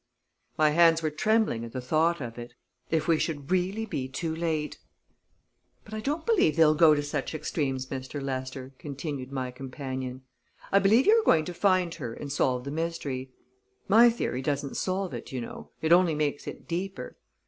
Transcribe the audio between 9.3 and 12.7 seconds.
my companion. "I believe you're going to find her and solve